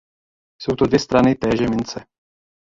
Jsou 0.61 0.75
to 0.75 0.85
dvě 0.85 0.99
strany 0.99 1.35
téže 1.35 1.69
mince. 1.69 2.05